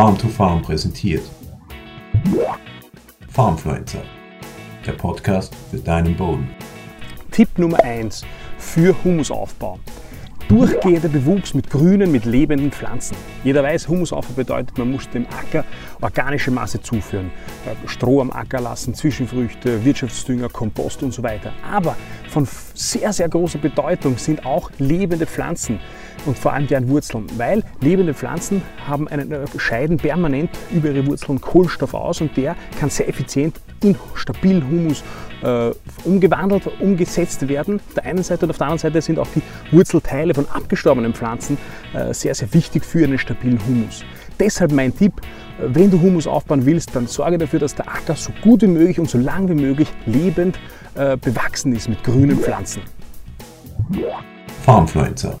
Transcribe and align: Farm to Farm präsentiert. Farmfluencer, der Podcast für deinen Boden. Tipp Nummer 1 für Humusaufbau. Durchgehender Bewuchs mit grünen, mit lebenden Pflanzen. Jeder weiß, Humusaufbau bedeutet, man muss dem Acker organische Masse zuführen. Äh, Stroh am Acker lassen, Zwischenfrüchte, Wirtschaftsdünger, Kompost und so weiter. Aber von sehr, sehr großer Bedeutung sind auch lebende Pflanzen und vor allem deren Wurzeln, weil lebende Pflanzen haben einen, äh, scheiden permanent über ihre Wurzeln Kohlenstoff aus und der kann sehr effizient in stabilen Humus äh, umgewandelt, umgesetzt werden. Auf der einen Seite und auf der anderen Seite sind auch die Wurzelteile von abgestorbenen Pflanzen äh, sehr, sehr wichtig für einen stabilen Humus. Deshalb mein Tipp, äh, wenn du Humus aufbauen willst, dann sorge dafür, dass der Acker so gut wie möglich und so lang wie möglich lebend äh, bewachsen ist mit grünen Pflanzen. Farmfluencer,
Farm 0.00 0.16
to 0.16 0.28
Farm 0.28 0.62
präsentiert. 0.62 1.22
Farmfluencer, 3.28 4.00
der 4.86 4.92
Podcast 4.92 5.54
für 5.70 5.76
deinen 5.76 6.16
Boden. 6.16 6.48
Tipp 7.30 7.50
Nummer 7.58 7.84
1 7.84 8.24
für 8.56 8.96
Humusaufbau. 9.04 9.78
Durchgehender 10.48 11.10
Bewuchs 11.10 11.52
mit 11.52 11.68
grünen, 11.68 12.10
mit 12.10 12.24
lebenden 12.24 12.72
Pflanzen. 12.72 13.14
Jeder 13.44 13.62
weiß, 13.62 13.88
Humusaufbau 13.88 14.32
bedeutet, 14.32 14.78
man 14.78 14.90
muss 14.90 15.06
dem 15.10 15.26
Acker 15.26 15.66
organische 16.00 16.50
Masse 16.50 16.80
zuführen. 16.80 17.30
Äh, 17.66 17.86
Stroh 17.86 18.22
am 18.22 18.30
Acker 18.30 18.62
lassen, 18.62 18.94
Zwischenfrüchte, 18.94 19.84
Wirtschaftsdünger, 19.84 20.48
Kompost 20.48 21.02
und 21.02 21.12
so 21.12 21.22
weiter. 21.22 21.52
Aber 21.70 21.94
von 22.30 22.48
sehr, 22.72 23.12
sehr 23.12 23.28
großer 23.28 23.58
Bedeutung 23.58 24.16
sind 24.16 24.46
auch 24.46 24.70
lebende 24.78 25.26
Pflanzen 25.26 25.78
und 26.26 26.38
vor 26.38 26.52
allem 26.52 26.66
deren 26.66 26.88
Wurzeln, 26.88 27.26
weil 27.36 27.62
lebende 27.80 28.14
Pflanzen 28.14 28.62
haben 28.86 29.08
einen, 29.08 29.30
äh, 29.32 29.46
scheiden 29.56 29.96
permanent 29.96 30.50
über 30.70 30.90
ihre 30.90 31.06
Wurzeln 31.06 31.40
Kohlenstoff 31.40 31.94
aus 31.94 32.20
und 32.20 32.36
der 32.36 32.56
kann 32.78 32.90
sehr 32.90 33.08
effizient 33.08 33.60
in 33.82 33.96
stabilen 34.14 34.68
Humus 34.68 35.02
äh, 35.42 35.70
umgewandelt, 36.04 36.68
umgesetzt 36.80 37.48
werden. 37.48 37.80
Auf 37.88 37.94
der 37.94 38.04
einen 38.04 38.22
Seite 38.22 38.44
und 38.44 38.50
auf 38.50 38.58
der 38.58 38.66
anderen 38.66 38.78
Seite 38.78 39.00
sind 39.00 39.18
auch 39.18 39.28
die 39.34 39.42
Wurzelteile 39.74 40.34
von 40.34 40.46
abgestorbenen 40.48 41.14
Pflanzen 41.14 41.56
äh, 41.94 42.12
sehr, 42.12 42.34
sehr 42.34 42.52
wichtig 42.52 42.84
für 42.84 43.04
einen 43.04 43.18
stabilen 43.18 43.58
Humus. 43.66 44.04
Deshalb 44.38 44.72
mein 44.72 44.94
Tipp, 44.94 45.14
äh, 45.58 45.64
wenn 45.68 45.90
du 45.90 46.00
Humus 46.00 46.26
aufbauen 46.26 46.66
willst, 46.66 46.94
dann 46.94 47.06
sorge 47.06 47.38
dafür, 47.38 47.58
dass 47.60 47.74
der 47.74 47.88
Acker 47.88 48.16
so 48.16 48.32
gut 48.42 48.62
wie 48.62 48.66
möglich 48.66 48.98
und 49.00 49.08
so 49.08 49.18
lang 49.18 49.48
wie 49.48 49.54
möglich 49.54 49.88
lebend 50.06 50.58
äh, 50.94 51.16
bewachsen 51.16 51.74
ist 51.74 51.88
mit 51.88 52.02
grünen 52.04 52.38
Pflanzen. 52.38 52.82
Farmfluencer, 54.62 55.40